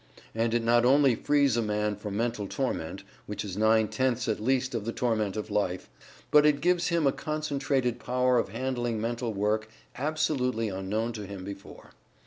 And 0.33 0.51
it 0.55 0.63
not 0.63 0.83
only 0.83 1.13
frees 1.13 1.55
a 1.55 1.61
man 1.61 1.95
from 1.95 2.17
mental 2.17 2.47
torment 2.47 3.03
(which 3.27 3.45
is 3.45 3.55
nine 3.55 3.87
tenths 3.87 4.27
at 4.27 4.39
least 4.39 4.73
of 4.73 4.83
the 4.83 4.91
torment 4.91 5.37
of 5.37 5.51
life), 5.51 5.91
but 6.31 6.43
it 6.43 6.59
gives 6.59 6.87
him 6.87 7.05
a 7.05 7.11
concentrated 7.11 7.99
power 7.99 8.39
of 8.39 8.49
handling 8.49 8.99
mental 8.99 9.31
work 9.31 9.69
absolutely 9.95 10.69
unknown 10.69 11.13
to 11.13 11.27
him 11.27 11.43
before. 11.43 11.91